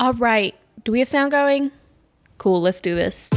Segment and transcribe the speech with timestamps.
[0.00, 0.54] All right.
[0.82, 1.72] Do we have sound going?
[2.38, 3.28] Cool, let's do this.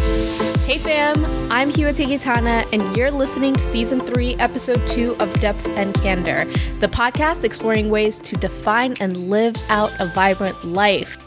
[0.66, 5.67] Hey fam, I'm Hiwote Getaneh, and you're listening to season three, episode two of Depth
[5.67, 6.45] and Candor,
[6.79, 11.18] the podcast exploring ways to define and live out a vibrant life.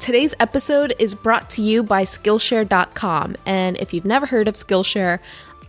[0.00, 5.20] Today's episode is brought to you by Skillshare.com, and if you've never heard of Skillshare,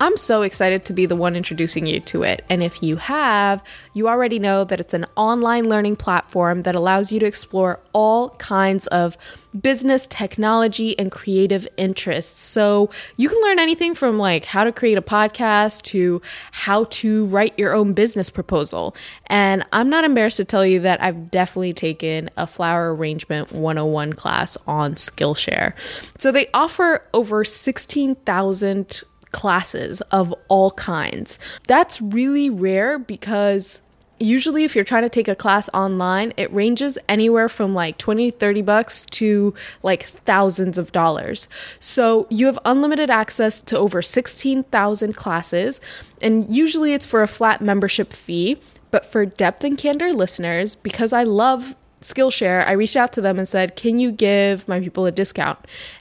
[0.02, 2.44] I'm so excited to be the one introducing you to it.
[2.50, 3.64] And if you have,
[3.94, 8.32] you already know that it's an online learning platform that allows you to explore all
[8.32, 9.16] kinds of
[9.60, 12.42] business, technology, and creative interests.
[12.42, 17.28] So you can learn anything from like how to create a podcast to how to
[17.28, 18.96] write your own business proposal.
[19.28, 24.14] And I'm not embarrassed to tell you that I've definitely taken a flower arrangement 101
[24.14, 25.74] class on Skillshare.
[26.18, 31.40] So they offer over 16,000 classes of all kinds.
[31.68, 33.82] That's really rare because
[34.22, 38.30] usually if you're trying to take a class online it ranges anywhere from like 20
[38.30, 41.48] 30 bucks to like thousands of dollars.
[41.80, 45.82] So you have unlimited access to over 16000 classes
[46.22, 48.58] and usually it's for a flat membership fee.
[48.92, 53.38] But for depth and candor listeners because i love skillshare i reached out to them
[53.38, 55.60] and said can you give my people a discount?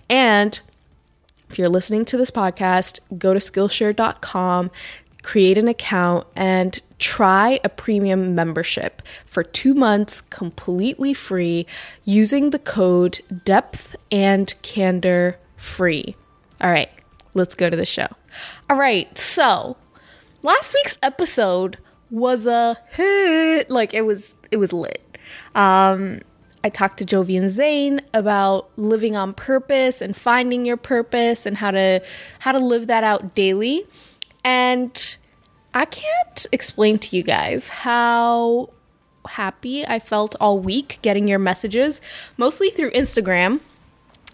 [0.09, 0.61] And
[1.51, 4.71] if you're listening to this podcast, go to Skillshare.com,
[5.23, 11.67] create an account, and try a premium membership for two months completely free
[12.05, 16.15] using the code depth and candor free.
[16.61, 16.91] All right,
[17.35, 18.07] let's go to the show.
[18.69, 19.77] All right, so
[20.43, 21.79] last week's episode
[22.11, 23.71] was a hit.
[23.71, 25.19] Like it was, it was lit.
[25.57, 26.21] Um,
[26.63, 31.57] I talked to Jovi and Zane about living on purpose and finding your purpose and
[31.57, 32.03] how to
[32.41, 33.87] how to live that out daily.
[34.45, 35.17] And
[35.73, 38.71] I can't explain to you guys how
[39.27, 42.01] happy I felt all week getting your messages,
[42.37, 43.61] mostly through Instagram.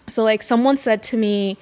[0.07, 1.57] So like someone said to me,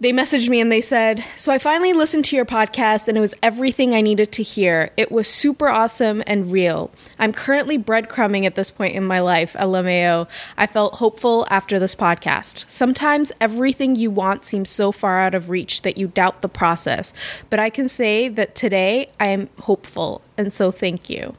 [0.00, 3.20] they messaged me and they said, So I finally listened to your podcast and it
[3.20, 4.90] was everything I needed to hear.
[4.96, 6.90] It was super awesome and real.
[7.18, 10.26] I'm currently breadcrumbing at this point in my life, LMAO.
[10.56, 12.64] I felt hopeful after this podcast.
[12.66, 17.12] Sometimes everything you want seems so far out of reach that you doubt the process,
[17.50, 21.34] but I can say that today I am hopeful, and so thank you.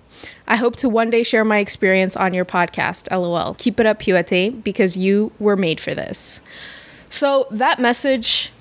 [0.48, 3.56] I hope to one day share my experience on your podcast, lol.
[3.56, 6.40] Keep it up, Puete, because you were made for this.
[7.12, 8.52] So that message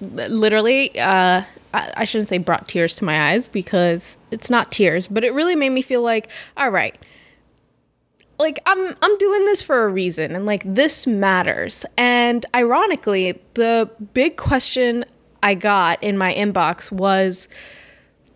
[0.00, 5.06] literally, uh, I, I shouldn't say brought tears to my eyes because it's not tears,
[5.06, 6.96] but it really made me feel like, all right,
[8.38, 11.84] like I'm I'm doing this for a reason and like this matters.
[11.96, 15.04] And ironically, the big question
[15.42, 17.48] I got in my inbox was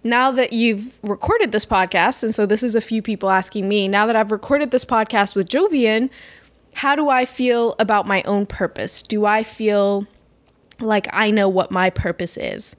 [0.04, 3.88] now that you've recorded this podcast, and so this is a few people asking me,
[3.88, 6.10] now that I've recorded this podcast with Jovian,
[6.78, 9.02] how do I feel about my own purpose?
[9.02, 10.06] Do I feel
[10.78, 12.76] like I know what my purpose is?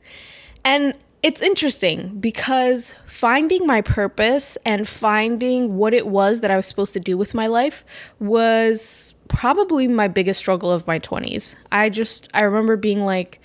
[0.63, 6.65] And it's interesting because finding my purpose and finding what it was that I was
[6.65, 7.83] supposed to do with my life
[8.19, 11.55] was probably my biggest struggle of my 20s.
[11.69, 13.41] I just, I remember being like,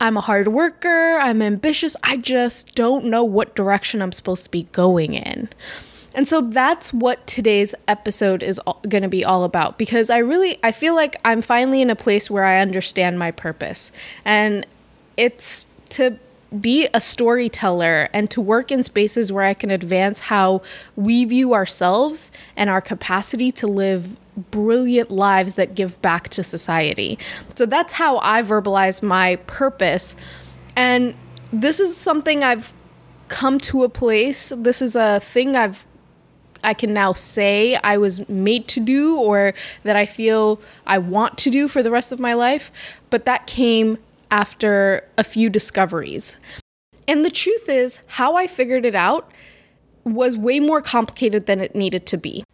[0.00, 4.50] I'm a hard worker, I'm ambitious, I just don't know what direction I'm supposed to
[4.50, 5.48] be going in.
[6.14, 10.58] And so that's what today's episode is going to be all about because I really
[10.62, 13.92] I feel like I'm finally in a place where I understand my purpose.
[14.24, 14.66] And
[15.16, 16.18] it's to
[16.60, 20.62] be a storyteller and to work in spaces where I can advance how
[20.96, 24.16] we view ourselves and our capacity to live
[24.50, 27.18] brilliant lives that give back to society.
[27.54, 30.14] So that's how I verbalize my purpose.
[30.76, 31.14] And
[31.52, 32.74] this is something I've
[33.28, 35.86] come to a place, this is a thing I've
[36.62, 41.38] I can now say I was made to do or that I feel I want
[41.38, 42.70] to do for the rest of my life.
[43.10, 43.98] But that came
[44.30, 46.36] after a few discoveries.
[47.06, 49.30] And the truth is, how I figured it out
[50.04, 52.44] was way more complicated than it needed to be.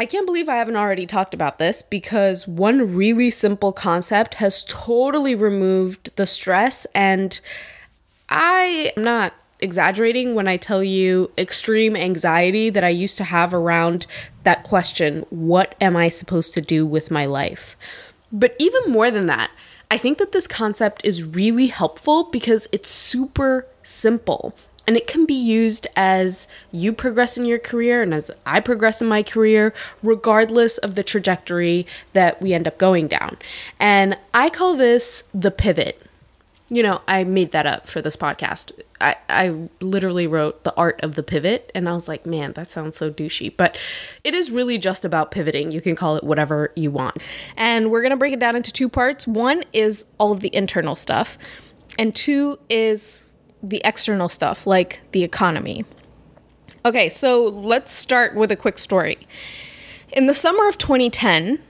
[0.00, 4.64] I can't believe I haven't already talked about this because one really simple concept has
[4.68, 7.40] totally removed the stress, and
[8.28, 13.52] I am not exaggerating when I tell you extreme anxiety that I used to have
[13.52, 14.06] around
[14.44, 17.76] that question what am I supposed to do with my life?
[18.30, 19.50] But even more than that,
[19.90, 24.54] I think that this concept is really helpful because it's super simple
[24.88, 29.02] and it can be used as you progress in your career and as I progress
[29.02, 33.36] in my career, regardless of the trajectory that we end up going down.
[33.78, 36.07] And I call this the pivot.
[36.70, 38.72] You know, I made that up for this podcast.
[39.00, 42.70] I, I literally wrote the art of the pivot and I was like, man, that
[42.70, 43.54] sounds so douchey.
[43.56, 43.78] But
[44.22, 45.72] it is really just about pivoting.
[45.72, 47.22] You can call it whatever you want.
[47.56, 49.26] And we're going to break it down into two parts.
[49.26, 51.38] One is all of the internal stuff,
[51.98, 53.22] and two is
[53.62, 55.84] the external stuff, like the economy.
[56.84, 59.26] Okay, so let's start with a quick story.
[60.12, 61.62] In the summer of 2010,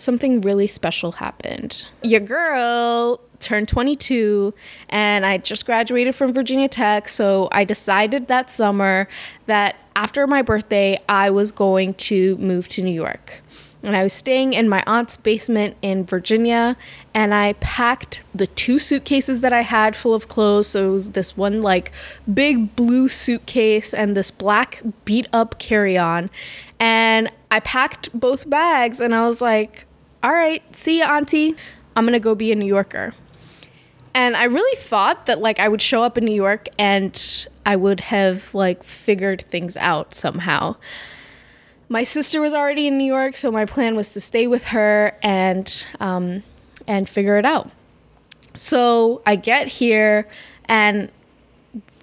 [0.00, 1.86] something really special happened.
[2.02, 4.52] Your girl turned 22
[4.88, 7.08] and I just graduated from Virginia Tech.
[7.08, 9.08] So I decided that summer
[9.46, 13.42] that after my birthday, I was going to move to New York.
[13.82, 16.76] And I was staying in my aunt's basement in Virginia,
[17.14, 20.66] and I packed the two suitcases that I had full of clothes.
[20.66, 21.92] So it was this one, like,
[22.32, 26.28] big blue suitcase and this black beat up carry on.
[26.80, 29.86] And I packed both bags, and I was like,
[30.22, 31.54] all right, see ya, Auntie.
[31.96, 33.14] I'm gonna go be a New Yorker.
[34.14, 37.76] And I really thought that like I would show up in New York and I
[37.76, 40.76] would have like figured things out somehow.
[41.88, 45.16] My sister was already in New York, so my plan was to stay with her
[45.22, 46.42] and um,
[46.86, 47.70] and figure it out.
[48.54, 50.28] So I get here
[50.64, 51.10] and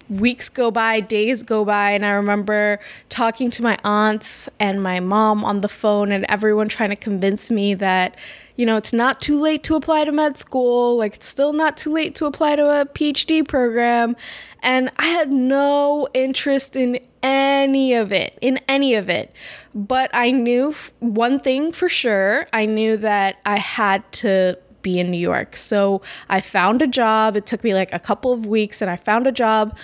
[0.08, 5.00] weeks go by, days go by, and I remember talking to my aunts and my
[5.00, 8.16] mom on the phone, and everyone trying to convince me that,
[8.54, 11.76] you know, it's not too late to apply to med school, like, it's still not
[11.76, 14.16] too late to apply to a PhD program.
[14.62, 19.32] And I had no interest in any of it, in any of it.
[19.74, 25.10] But I knew one thing for sure I knew that I had to be in
[25.10, 25.56] New York.
[25.56, 27.36] So I found a job.
[27.36, 29.76] It took me like a couple of weeks, and I found a job,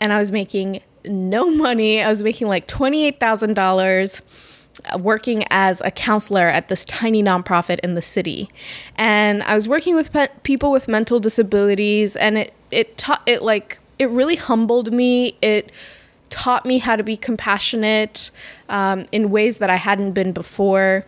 [0.00, 2.00] and I was making no money.
[2.00, 4.22] I was making like $28,000
[4.92, 8.48] uh, working as a counselor at this tiny nonprofit in the city.
[8.94, 13.42] And I was working with pe- people with mental disabilities, and it, it taught, it
[13.42, 15.36] like, it really humbled me.
[15.42, 15.72] It
[16.30, 18.30] taught me how to be compassionate
[18.68, 21.04] um, in ways that I hadn't been before.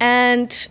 [0.00, 0.66] And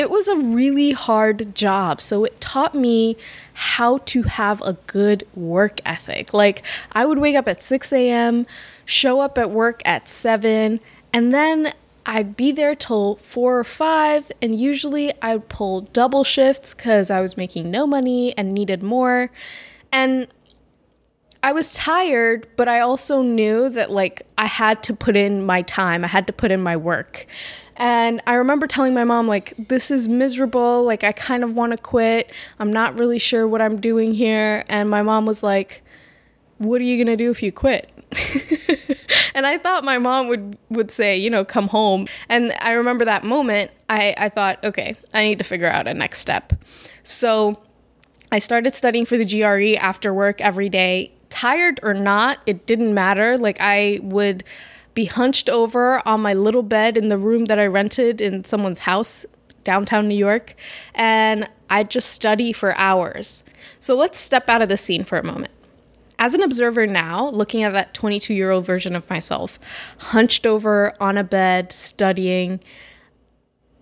[0.00, 2.00] it was a really hard job.
[2.00, 3.18] So it taught me
[3.52, 6.32] how to have a good work ethic.
[6.32, 6.62] Like,
[6.92, 8.46] I would wake up at 6 a.m.,
[8.86, 10.80] show up at work at 7,
[11.12, 11.74] and then
[12.06, 14.32] I'd be there till 4 or 5.
[14.40, 19.30] And usually I'd pull double shifts because I was making no money and needed more.
[19.92, 20.28] And
[21.42, 25.60] I was tired, but I also knew that like I had to put in my
[25.62, 27.26] time, I had to put in my work.
[27.80, 30.84] And I remember telling my mom, like, this is miserable.
[30.84, 32.30] Like, I kind of want to quit.
[32.58, 34.66] I'm not really sure what I'm doing here.
[34.68, 35.82] And my mom was like,
[36.58, 37.90] what are you going to do if you quit?
[39.34, 42.06] and I thought my mom would, would say, you know, come home.
[42.28, 45.94] And I remember that moment, I, I thought, okay, I need to figure out a
[45.94, 46.52] next step.
[47.02, 47.62] So
[48.30, 51.12] I started studying for the GRE after work every day.
[51.30, 53.38] Tired or not, it didn't matter.
[53.38, 54.44] Like, I would
[54.94, 58.80] be hunched over on my little bed in the room that I rented in someone's
[58.80, 59.24] house
[59.64, 60.54] downtown New York,
[60.94, 63.44] and I'd just study for hours.
[63.78, 65.52] So let's step out of the scene for a moment.
[66.18, 69.58] As an observer now, looking at that 22 year old version of myself,
[69.98, 72.60] hunched over on a bed, studying,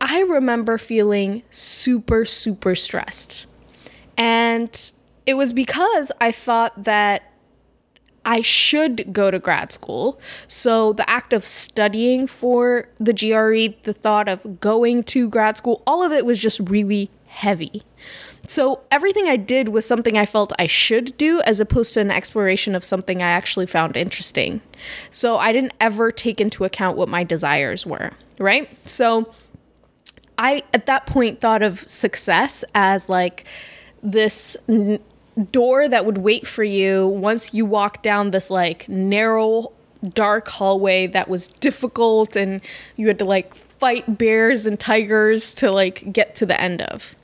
[0.00, 3.46] I remember feeling super, super stressed.
[4.16, 4.92] And
[5.26, 7.27] it was because I thought that
[8.28, 10.20] I should go to grad school.
[10.48, 15.82] So the act of studying for the GRE, the thought of going to grad school,
[15.86, 17.82] all of it was just really heavy.
[18.46, 22.10] So everything I did was something I felt I should do as opposed to an
[22.10, 24.60] exploration of something I actually found interesting.
[25.10, 28.68] So I didn't ever take into account what my desires were, right?
[28.86, 29.32] So
[30.36, 33.46] I at that point thought of success as like
[34.02, 34.54] this
[35.44, 39.72] door that would wait for you once you walk down this like narrow
[40.14, 42.60] dark hallway that was difficult and
[42.96, 47.14] you had to like fight bears and tigers to like get to the end of.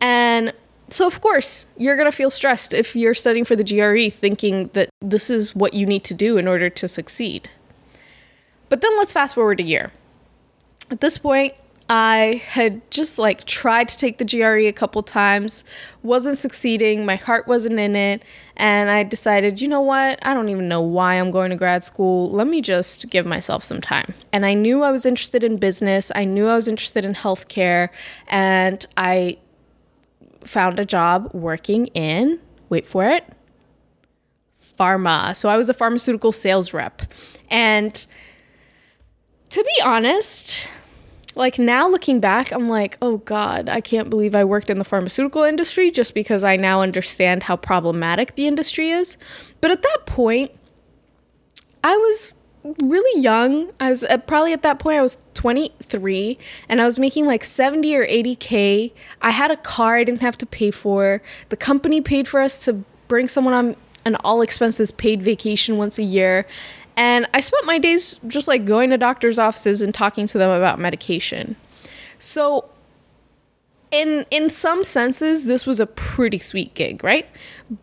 [0.00, 0.52] And
[0.90, 4.70] so of course, you're going to feel stressed if you're studying for the GRE thinking
[4.74, 7.50] that this is what you need to do in order to succeed.
[8.68, 9.92] But then let's fast forward a year.
[10.90, 11.54] At this point,
[11.88, 15.62] I had just like tried to take the GRE a couple times,
[16.02, 18.22] wasn't succeeding, my heart wasn't in it,
[18.56, 20.18] and I decided, you know what?
[20.22, 22.30] I don't even know why I'm going to grad school.
[22.30, 24.14] Let me just give myself some time.
[24.32, 27.90] And I knew I was interested in business, I knew I was interested in healthcare,
[28.26, 29.38] and I
[30.44, 33.24] found a job working in, wait for it,
[34.78, 35.36] pharma.
[35.36, 37.02] So I was a pharmaceutical sales rep.
[37.48, 38.06] And
[39.50, 40.68] to be honest,
[41.36, 44.84] like now looking back, I'm like, oh God, I can't believe I worked in the
[44.84, 49.18] pharmaceutical industry just because I now understand how problematic the industry is.
[49.60, 50.50] But at that point,
[51.84, 52.32] I was
[52.82, 53.70] really young.
[53.78, 56.38] I was uh, probably at that point I was 23
[56.68, 58.92] and I was making like 70 or 80k.
[59.20, 61.22] I had a car I didn't have to pay for.
[61.50, 63.76] The company paid for us to bring someone on
[64.06, 66.46] an all expenses paid vacation once a year.
[66.96, 70.50] And I spent my days just like going to doctors' offices and talking to them
[70.50, 71.56] about medication.
[72.18, 72.70] So
[73.90, 77.26] in in some senses this was a pretty sweet gig, right?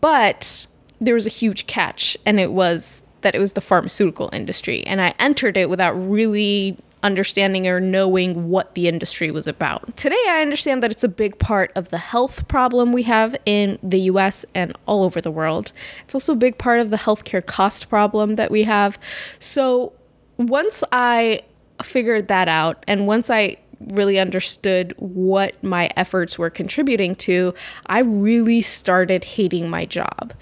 [0.01, 0.65] But
[0.99, 5.01] there was a huge catch and it was that it was the pharmaceutical industry and
[5.01, 9.95] I entered it without really understanding or knowing what the industry was about.
[9.97, 13.77] Today, I understand that it's a big part of the health problem we have in
[13.83, 15.71] the US and all over the world.
[16.03, 18.97] It's also a big part of the healthcare cost problem that we have.
[19.39, 19.93] So,
[20.37, 21.43] once I
[21.83, 23.57] figured that out and once I
[23.89, 27.53] really understood what my efforts were contributing to,
[27.85, 30.33] I really started hating my job.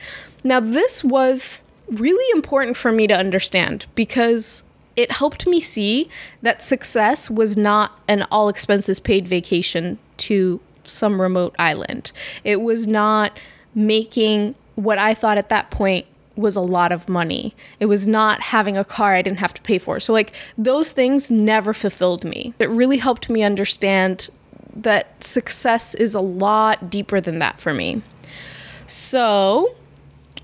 [0.44, 4.64] Now, this was really important for me to understand because
[4.96, 6.10] it helped me see
[6.42, 12.12] that success was not an all expenses paid vacation to some remote island.
[12.44, 13.38] It was not
[13.74, 16.06] making what I thought at that point
[16.36, 17.54] was a lot of money.
[17.80, 20.00] It was not having a car I didn't have to pay for.
[20.00, 22.54] So, like, those things never fulfilled me.
[22.60, 24.30] It really helped me understand
[24.74, 28.02] that success is a lot deeper than that for me.
[28.88, 29.76] So,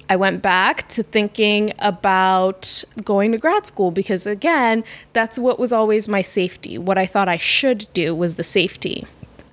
[0.09, 4.83] I went back to thinking about going to grad school because, again,
[5.13, 6.77] that's what was always my safety.
[6.77, 9.05] What I thought I should do was the safety.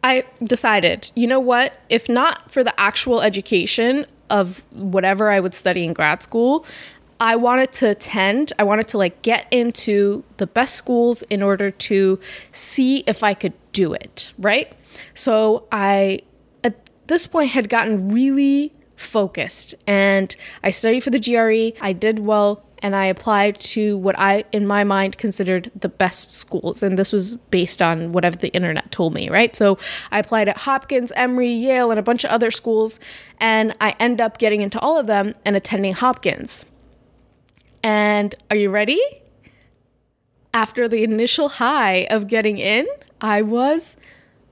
[0.05, 1.73] I decided, you know what?
[1.89, 6.65] If not for the actual education of whatever I would study in grad school,
[7.21, 11.71] I wanted to attend, I wanted to like get into the best schools in order
[11.71, 12.21] to
[12.53, 14.73] see if I could do it, right?
[15.15, 16.21] So I,
[16.63, 19.75] at this point, had gotten really focused.
[19.87, 24.45] And I studied for the GRE, I did well, and I applied to what I,
[24.53, 26.83] in my mind, considered the best schools.
[26.83, 29.57] And this was based on whatever the internet told me, right?
[29.57, 29.79] So
[30.11, 33.01] I applied at Hopkins, Emory, Yale, and a bunch of other schools.
[33.41, 36.67] And I end up getting into all of them and attending Hopkins.
[37.83, 39.01] And are you ready?
[40.53, 42.87] After the initial high of getting in,
[43.19, 43.97] I was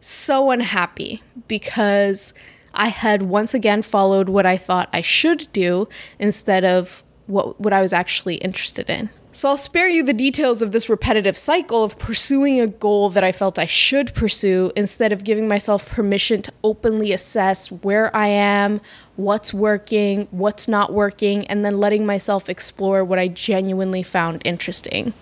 [0.00, 2.32] so unhappy because
[2.75, 5.88] I had once again followed what I thought I should do
[6.19, 9.11] instead of what, what I was actually interested in.
[9.35, 13.25] So I'll spare you the details of this repetitive cycle of pursuing a goal that
[13.25, 18.26] I felt I should pursue instead of giving myself permission to openly assess where I
[18.26, 18.83] am,
[19.17, 25.14] what's working, what's not working, and then letting myself explore what I genuinely found interesting.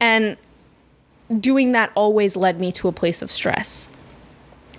[0.00, 0.36] And
[1.38, 3.86] doing that always led me to a place of stress.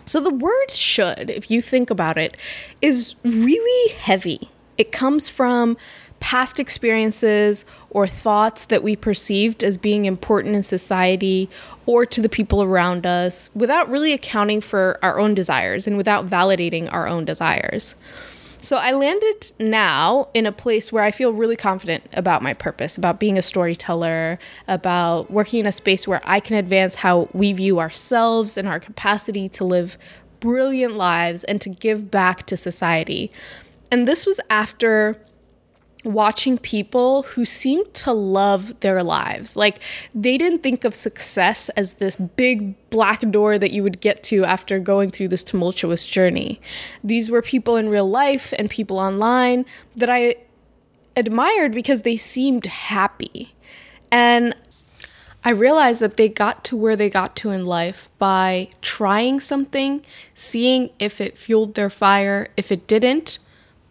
[0.05, 2.38] So the word should, if you think about it,
[2.81, 4.50] is really heavy.
[4.77, 5.77] It comes from
[6.19, 11.50] past experiences or thoughts that we perceived as being important in society
[11.85, 16.27] or to the people around us without really accounting for our own desires and without
[16.27, 17.95] validating our own desires.
[18.65, 22.98] So I landed now in a place where I feel really confident about my purpose,
[22.98, 27.53] about being a storyteller, about working in a space where I can advance how we
[27.53, 30.00] view ourselves and our capacity to live
[30.39, 33.31] brilliant lives and to give back to society.
[33.91, 35.15] And this was after
[36.05, 39.55] watching people who seemed to love their lives.
[39.55, 39.79] Like
[40.13, 44.45] they didn't think of success as this big black door that you would get to
[44.45, 46.62] after going through this tumultuous journey.
[47.03, 50.35] These were people in real life and people online that I
[51.15, 53.53] admired because they seemed happy.
[54.12, 54.55] And
[55.43, 60.03] I realized that they got to where they got to in life by trying something,
[60.33, 62.50] seeing if it fueled their fire.
[62.57, 63.38] If it didn't,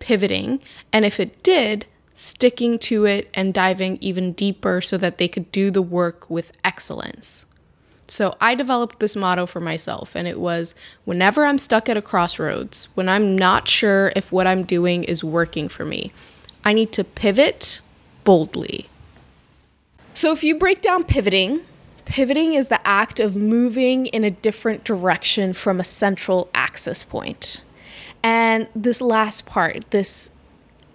[0.01, 0.61] pivoting.
[0.93, 5.51] And if it did, sticking to it and diving even deeper so that they could
[5.53, 7.45] do the work with excellence.
[8.07, 12.03] So I developed this motto for myself, and it was whenever I'm stuck at a
[12.03, 16.13] crossroads, when I'm not sure if what I'm doing is working for me,
[16.65, 17.81] I need to pivot
[18.25, 18.89] boldly.
[20.13, 21.63] So if you break down pivoting,
[22.05, 27.63] pivoting is the act of moving in a different direction from a central axis point.
[28.23, 30.31] And this last part, this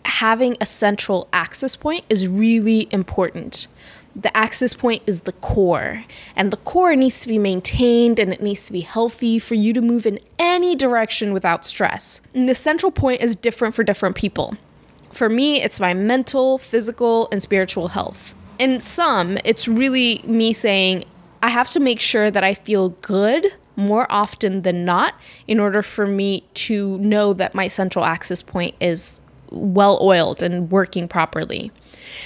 [0.09, 3.67] having a central axis point is really important.
[4.15, 6.03] The axis point is the core,
[6.35, 9.71] and the core needs to be maintained and it needs to be healthy for you
[9.73, 12.19] to move in any direction without stress.
[12.33, 14.57] And the central point is different for different people.
[15.11, 18.33] For me, it's my mental, physical, and spiritual health.
[18.57, 21.05] In some, it's really me saying,
[21.41, 25.15] I have to make sure that I feel good more often than not
[25.47, 30.71] in order for me to know that my central axis point is well oiled and
[30.71, 31.71] working properly.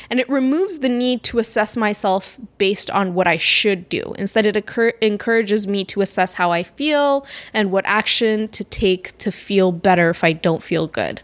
[0.09, 4.13] And it removes the need to assess myself based on what I should do.
[4.17, 9.17] Instead, it occur- encourages me to assess how I feel and what action to take
[9.19, 11.21] to feel better if I don't feel good.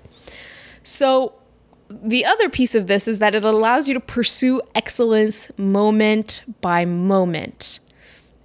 [0.84, 1.34] So,
[1.90, 6.86] the other piece of this is that it allows you to pursue excellence moment by
[6.86, 7.80] moment.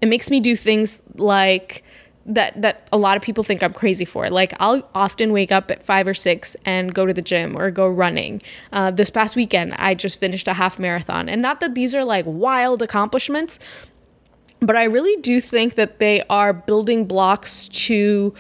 [0.01, 1.85] It makes me do things like
[2.27, 4.29] that that a lot of people think I'm crazy for.
[4.31, 7.71] Like I'll often wake up at five or six and go to the gym or
[7.71, 8.43] go running.
[8.73, 12.05] Uh, this past weekend, I just finished a half marathon, and not that these are
[12.05, 13.59] like wild accomplishments,
[14.61, 18.35] but I really do think that they are building blocks to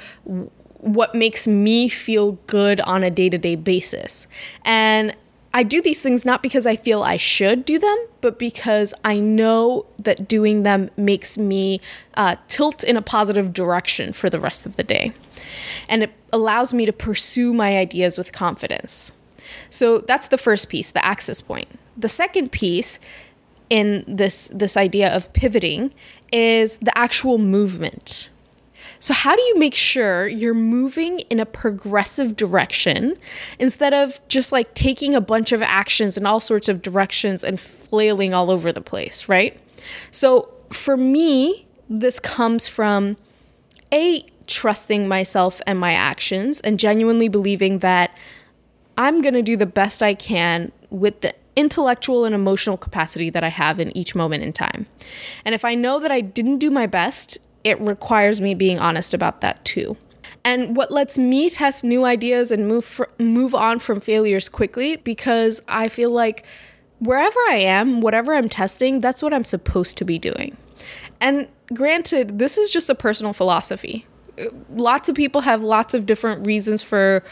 [0.79, 4.26] what makes me feel good on a day to day basis.
[4.64, 5.14] And
[5.55, 9.21] I do these things not because I feel I should do them, but because I
[9.21, 11.81] know that doing them makes me
[12.15, 15.13] uh, tilt in a positive direction for the rest of the day.
[15.89, 19.13] And it allows me to pursue my ideas with confidence.
[19.71, 21.69] So that's the first piece, the axis point.
[21.97, 22.99] The second piece
[23.71, 25.95] in this, this idea of pivoting
[26.33, 28.29] is the actual movement.
[29.05, 33.19] So, how do you make sure you're moving in a progressive direction
[33.59, 37.61] instead of just like taking a bunch of actions in all sorts of directions and
[37.61, 39.61] flailing all over the place, right?
[40.11, 43.19] So, for me, this comes from
[43.93, 48.19] A, trusting myself and my actions and genuinely believing that
[48.97, 53.45] I'm going to do the best I can with the intellectual and emotional capacity that
[53.45, 54.87] I have in each moment in time.
[55.45, 59.14] And if I know that I didn't do my best it requires me being honest
[59.14, 59.97] about that too.
[60.44, 64.97] And what lets me test new ideas and move fr- move on from failures quickly
[64.97, 66.44] because I feel like
[66.99, 70.56] wherever I am, whatever I'm testing, that's what I'm supposed to be doing.
[71.21, 74.04] And granted, this is just a personal philosophy.
[74.71, 77.25] Lots of people have lots of different reasons for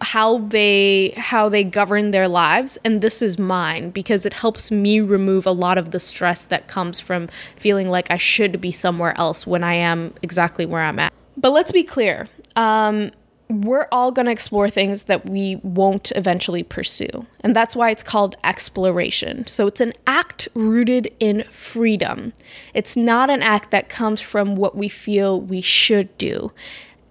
[0.00, 5.00] how they how they govern their lives and this is mine because it helps me
[5.00, 9.16] remove a lot of the stress that comes from feeling like I should be somewhere
[9.18, 11.12] else when I am exactly where I'm at.
[11.36, 12.28] But let's be clear.
[12.56, 13.10] Um,
[13.50, 17.26] we're all going to explore things that we won't eventually pursue.
[17.40, 19.46] And that's why it's called exploration.
[19.46, 22.34] So it's an act rooted in freedom.
[22.74, 26.52] It's not an act that comes from what we feel we should do.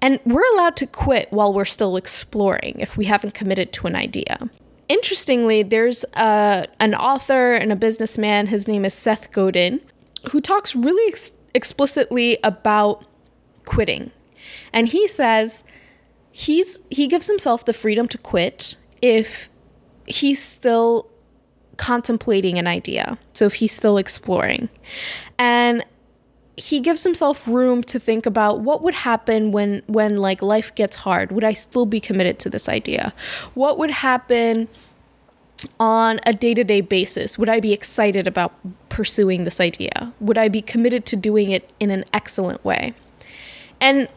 [0.01, 3.95] And we're allowed to quit while we're still exploring if we haven't committed to an
[3.95, 4.49] idea.
[4.87, 9.81] Interestingly, there's a, an author and a businessman, his name is Seth Godin,
[10.31, 13.05] who talks really ex- explicitly about
[13.65, 14.11] quitting.
[14.71, 15.63] And he says
[16.31, 19.49] he's he gives himself the freedom to quit if
[20.05, 21.09] he's still
[21.77, 23.17] contemplating an idea.
[23.33, 24.69] So if he's still exploring.
[25.37, 25.85] And
[26.57, 30.97] he gives himself room to think about what would happen when when like life gets
[30.97, 31.31] hard.
[31.31, 33.13] Would i still be committed to this idea?
[33.53, 34.67] What would happen
[35.79, 37.37] on a day-to-day basis?
[37.37, 38.53] Would i be excited about
[38.89, 40.13] pursuing this idea?
[40.19, 42.93] Would i be committed to doing it in an excellent way?
[43.79, 44.09] And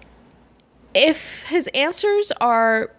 [0.95, 2.91] if his answers are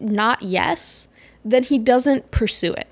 [0.00, 1.08] not yes
[1.44, 2.88] then he doesn't pursue it.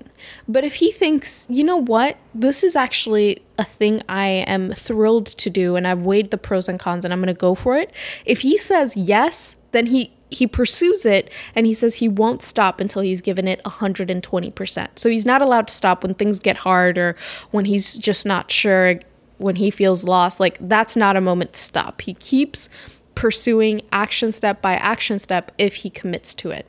[0.47, 5.27] But if he thinks, you know what, this is actually a thing I am thrilled
[5.27, 7.77] to do and I've weighed the pros and cons and I'm going to go for
[7.77, 7.91] it,
[8.25, 12.81] if he says yes, then he he pursues it and he says he won't stop
[12.81, 14.87] until he's given it 120%.
[14.95, 17.15] So he's not allowed to stop when things get hard or
[17.51, 18.99] when he's just not sure,
[19.37, 20.39] when he feels lost.
[20.39, 22.01] Like that's not a moment to stop.
[22.01, 22.67] He keeps
[23.15, 26.65] pursuing action step by action step if he commits to it.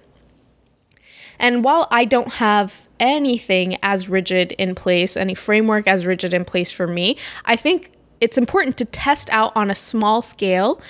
[1.39, 6.45] And while I don't have anything as rigid in place, any framework as rigid in
[6.45, 10.81] place for me, I think it's important to test out on a small scale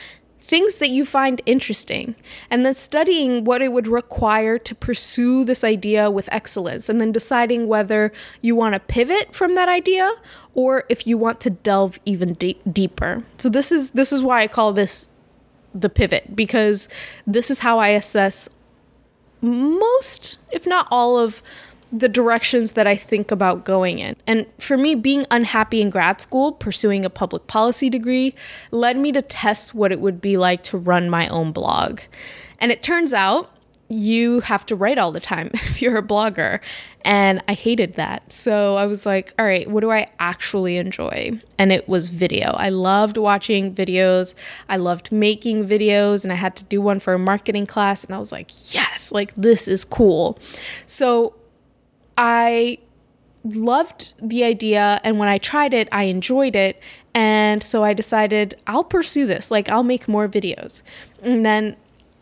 [0.45, 2.15] things that you find interesting
[2.51, 7.11] and then studying what it would require to pursue this idea with excellence and then
[7.11, 8.13] deciding whether
[8.43, 10.13] you want to pivot from that idea
[10.53, 13.25] or if you want to delve even de- deeper.
[13.39, 15.09] So this is this is why I call this
[15.75, 16.91] the pivot because
[17.27, 18.49] this is how I assess
[19.41, 21.43] most, if not all, of
[21.95, 24.17] the directions that I think about going in.
[24.27, 28.35] And for me, being unhappy in grad school, pursuing a public policy degree,
[28.73, 32.01] led me to test what it would be like to run my own blog.
[32.59, 33.49] And it turns out
[33.89, 36.59] you have to write all the time if you're a blogger.
[37.03, 38.33] And I hated that.
[38.33, 41.41] So I was like, all right, what do I actually enjoy?
[41.59, 42.53] And it was video.
[42.53, 44.35] I loved watching videos.
[44.69, 46.25] I loved making videos.
[46.25, 48.03] And I had to do one for a marketing class.
[48.03, 50.39] And I was like, yes, like this is cool.
[50.87, 51.35] So
[52.17, 52.79] I
[53.45, 56.83] loved the idea and when I tried it, I enjoyed it.
[57.15, 59.51] And so I decided I'll pursue this.
[59.51, 60.83] Like I'll make more videos.
[61.23, 61.77] And then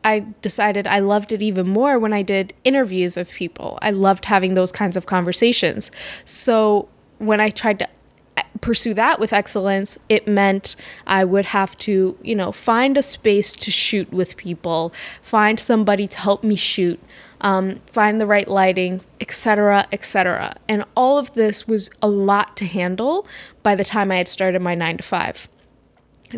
[0.04, 3.78] I decided I loved it even more when I did interviews of people.
[3.82, 5.90] I loved having those kinds of conversations.
[6.24, 7.88] So when I tried to
[8.36, 10.74] uh, pursue that with excellence, it meant
[11.06, 16.08] I would have to, you know, find a space to shoot with people, find somebody
[16.08, 16.98] to help me shoot,
[17.42, 20.56] um, find the right lighting, etc., etc.
[20.68, 23.26] And all of this was a lot to handle
[23.62, 25.48] by the time I had started my nine to five.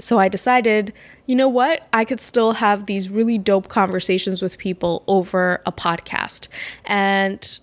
[0.00, 0.92] So I decided,
[1.26, 1.86] you know what?
[1.92, 6.48] I could still have these really dope conversations with people over a podcast.
[6.84, 7.58] And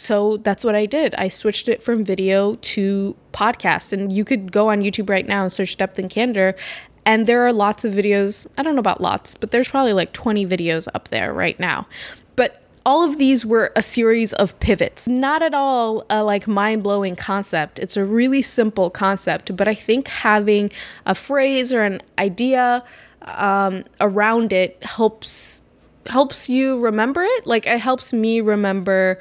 [0.00, 1.14] so that's what I did.
[1.16, 3.92] I switched it from video to podcast.
[3.92, 6.56] And you could go on YouTube right now and search Depth and Candor.
[7.08, 8.46] And there are lots of videos.
[8.58, 11.86] I don't know about lots, but there's probably like 20 videos up there right now
[12.36, 15.08] But all of these were a series of pivots.
[15.08, 17.78] Not at all a like mind blowing concept.
[17.78, 20.70] It's a really simple concept, but I think having
[21.06, 22.84] a phrase or an idea
[23.22, 25.62] um, around it helps
[26.06, 27.46] helps you remember it.
[27.46, 29.18] Like it helps me remember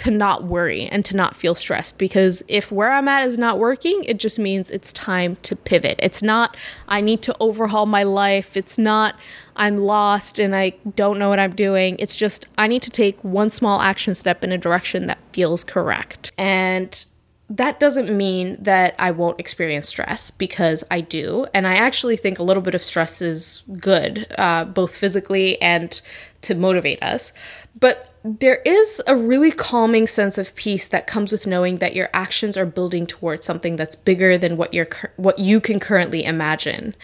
[0.00, 3.58] to not worry and to not feel stressed because if where I'm at is not
[3.58, 6.00] working, it just means it's time to pivot.
[6.02, 6.56] It's not,
[6.88, 8.56] I need to overhaul my life.
[8.56, 9.14] It's not,
[9.56, 11.96] I'm lost and I don't know what I'm doing.
[11.98, 15.64] It's just, I need to take one small action step in a direction that feels
[15.64, 16.32] correct.
[16.38, 17.04] And
[17.50, 21.46] that doesn't mean that I won't experience stress because I do.
[21.52, 26.00] And I actually think a little bit of stress is good, uh, both physically and
[26.40, 27.34] to motivate us.
[27.78, 32.10] But there is a really calming sense of peace that comes with knowing that your
[32.12, 36.94] actions are building towards something that's bigger than what you're what you can currently imagine.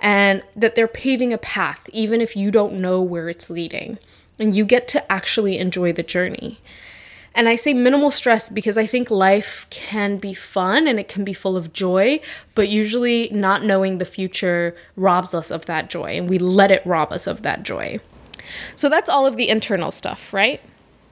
[0.00, 3.98] And that they're paving a path even if you don't know where it's leading.
[4.38, 6.60] And you get to actually enjoy the journey.
[7.34, 11.24] And I say minimal stress because I think life can be fun and it can
[11.24, 12.20] be full of joy,
[12.54, 16.84] but usually not knowing the future robs us of that joy and we let it
[16.84, 18.00] rob us of that joy.
[18.74, 20.60] So that's all of the internal stuff, right?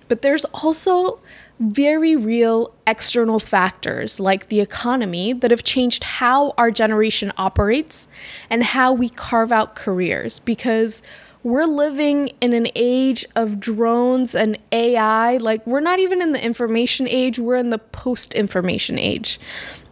[0.09, 1.21] But there's also
[1.59, 8.09] very real external factors like the economy that have changed how our generation operates
[8.51, 11.01] and how we carve out careers because
[11.43, 15.37] we're living in an age of drones and AI.
[15.37, 19.39] Like, we're not even in the information age, we're in the post information age.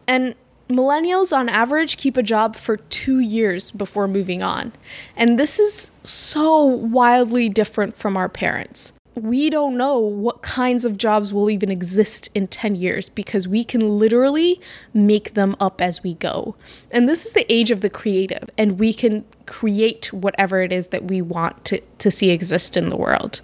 [0.08, 0.34] And
[0.68, 4.72] millennials on average keep a job for two years before moving on.
[5.16, 8.92] And this is so wildly different from our parents.
[9.14, 13.62] We don't know what kinds of jobs will even exist in 10 years because we
[13.62, 14.60] can literally
[14.92, 16.56] make them up as we go.
[16.90, 20.88] And this is the age of the creative, and we can create whatever it is
[20.88, 23.40] that we want to, to see exist in the world.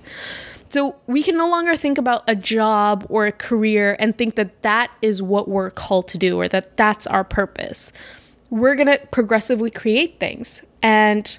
[0.70, 4.62] So we can no longer think about a job or a career and think that
[4.62, 7.92] that is what we're called to do or that that's our purpose.
[8.50, 10.62] We're going to progressively create things.
[10.80, 11.37] And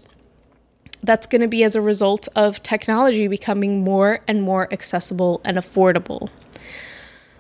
[1.04, 5.58] that's going to be as a result of technology becoming more and more accessible and
[5.58, 6.30] affordable.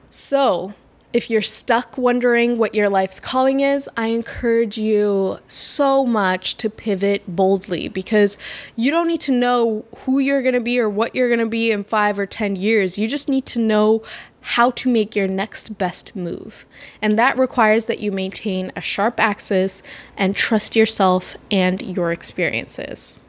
[0.10, 0.74] So,
[1.14, 6.70] if you're stuck wondering what your life's calling is, I encourage you so much to
[6.70, 8.38] pivot boldly because
[8.76, 11.46] you don't need to know who you're going to be or what you're going to
[11.46, 12.98] be in five or 10 years.
[12.98, 14.04] You just need to know
[14.42, 16.66] how to make your next best move.
[17.02, 19.84] And that requires that you maintain a sharp axis
[20.18, 23.20] and trust yourself and your experiences.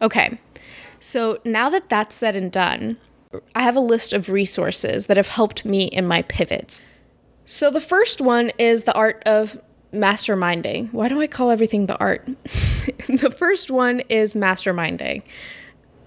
[0.00, 0.38] Okay,
[1.00, 2.98] so now that that's said and done,
[3.54, 6.80] I have a list of resources that have helped me in my pivots.
[7.46, 9.60] So the first one is the art of
[9.92, 10.92] masterminding.
[10.92, 12.26] Why do I call everything the art?
[13.06, 15.22] the first one is masterminding.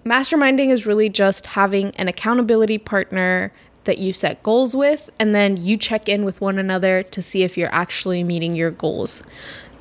[0.03, 3.51] Masterminding is really just having an accountability partner
[3.83, 7.43] that you set goals with, and then you check in with one another to see
[7.43, 9.23] if you're actually meeting your goals.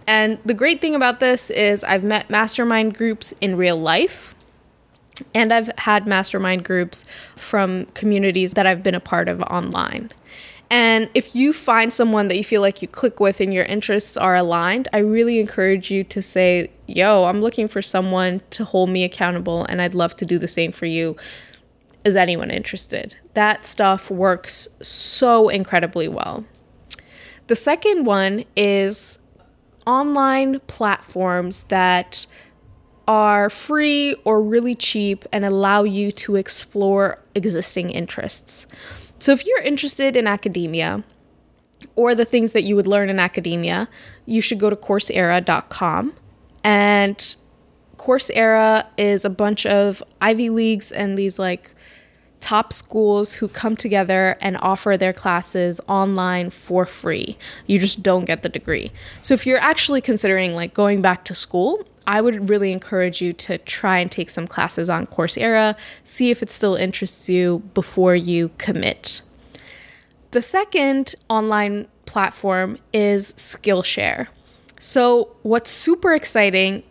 [0.06, 4.34] And the great thing about this is I've met mastermind groups in real life.
[5.34, 7.04] And I've had mastermind groups
[7.36, 10.12] from communities that I've been a part of online.
[10.68, 14.16] And if you find someone that you feel like you click with and your interests
[14.16, 18.90] are aligned, I really encourage you to say, Yo, I'm looking for someone to hold
[18.90, 21.16] me accountable, and I'd love to do the same for you.
[22.04, 23.16] Is anyone interested?
[23.34, 26.44] That stuff works so incredibly well.
[27.48, 29.18] The second one is
[29.86, 32.26] online platforms that
[33.08, 38.66] are free or really cheap and allow you to explore existing interests.
[39.26, 41.02] So, if you're interested in academia
[41.96, 43.88] or the things that you would learn in academia,
[44.24, 46.14] you should go to Coursera.com.
[46.62, 47.36] And
[47.96, 51.74] Coursera is a bunch of Ivy Leagues and these like
[52.38, 57.36] top schools who come together and offer their classes online for free.
[57.66, 58.92] You just don't get the degree.
[59.22, 63.32] So if you're actually considering like going back to school, I would really encourage you
[63.34, 68.14] to try and take some classes on Coursera, see if it still interests you before
[68.14, 69.22] you commit.
[70.30, 74.28] The second online platform is Skillshare.
[74.78, 76.82] So, what's super exciting,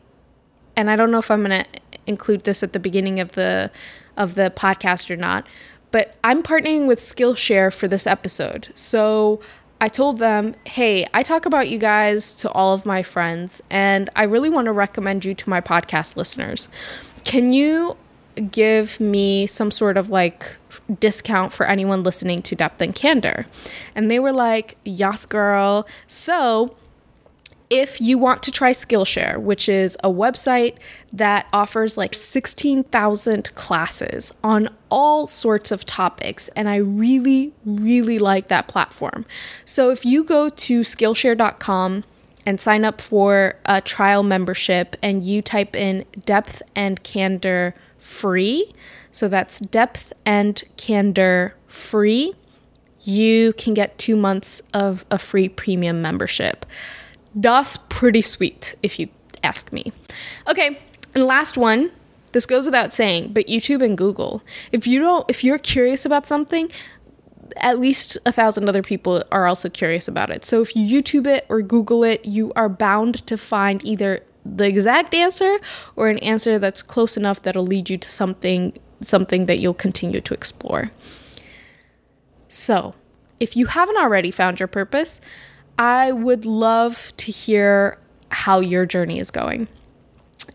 [0.76, 1.70] and I don't know if I'm going to
[2.08, 3.72] include this at the beginning of the
[4.18, 5.46] of the podcast or not,
[5.92, 8.70] but I'm partnering with Skillshare for this episode.
[8.76, 9.40] So,
[9.82, 14.10] I told them, hey, I talk about you guys to all of my friends, and
[14.16, 16.70] I really want to recommend you to my podcast listeners.
[17.24, 17.98] Can you
[18.52, 20.56] give me some sort of like
[21.00, 23.46] discount for anyone listening to Depth and Candor?
[23.96, 25.86] And they were like, yes, girl.
[26.08, 26.76] So,
[27.70, 30.78] if you want to try Skillshare, which is a website
[31.12, 38.50] that offers like 16,000 classes on all sorts of topics, and I really, really like
[38.50, 39.26] that platform.
[39.64, 42.04] So if you go to Skillshare.com
[42.46, 48.72] and sign up for a trial membership and you type in depth and candor free,
[49.10, 52.34] so that's depth and candor free,
[53.02, 56.66] you can get two months of a free premium membership.
[57.40, 59.10] Das pretty sweet, if you
[59.44, 59.92] ask me.
[60.48, 60.80] Okay,
[61.14, 61.92] and last one.
[62.32, 64.44] This goes without saying, but YouTube and Google.
[64.74, 66.70] If you don't, if you're curious about something,
[67.58, 70.44] at least a thousand other people are also curious about it.
[70.44, 74.68] So if you YouTube it or Google it, you are bound to find either the
[74.68, 75.60] exact answer
[75.96, 80.22] or an answer that's close enough that'll lead you to something something that you'll continue
[80.22, 80.92] to explore.
[82.48, 82.96] So,
[83.40, 85.20] if you haven't already found your purpose,
[85.78, 89.68] I would love to hear how your journey is going.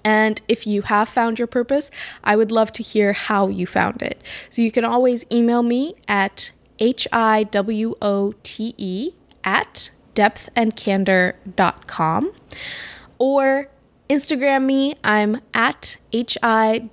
[0.05, 1.91] And if you have found your purpose,
[2.25, 4.21] I would love to hear how you found it.
[4.49, 7.51] So you can always email me at H-I-W-O-T-E
[9.45, 12.33] at depthandcandor.com
[13.19, 13.69] or
[14.09, 14.95] Instagram me.
[15.05, 16.85] I'm at H-I-W-O-T-E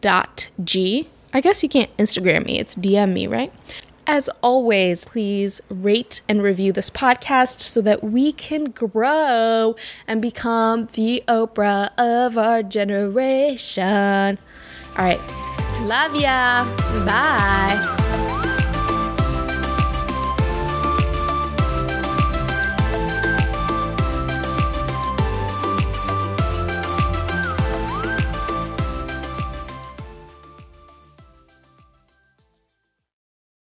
[0.00, 1.08] dot G.
[1.32, 3.52] I guess you can't Instagram me, it's DM me, right?
[4.08, 9.74] As always, please rate and review this podcast so that we can grow
[10.06, 14.38] and become the Oprah of our generation.
[14.96, 15.20] All right.
[15.82, 16.64] Love ya.
[17.04, 18.35] Bye.